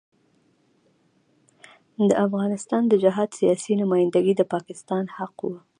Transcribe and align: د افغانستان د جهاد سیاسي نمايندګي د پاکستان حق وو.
د 2.09 2.11
افغانستان 2.25 2.83
د 2.87 2.93
جهاد 3.03 3.29
سیاسي 3.39 3.73
نمايندګي 3.81 4.33
د 4.37 4.41
پاکستان 4.53 5.03
حق 5.17 5.35
وو. 5.47 5.55